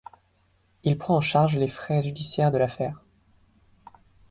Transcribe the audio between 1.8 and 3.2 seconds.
judiciaires de l'affaire.